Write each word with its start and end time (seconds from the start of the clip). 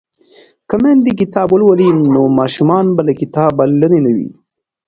که 0.69 0.75
میندې 0.83 1.13
کتاب 1.21 1.47
ولولي 1.51 1.89
نو 2.13 2.21
ماشومان 2.39 2.85
به 2.95 3.01
له 3.07 3.13
کتابه 3.21 3.63
لرې 3.81 3.99
نه 4.05 4.11
وي. 4.17 4.29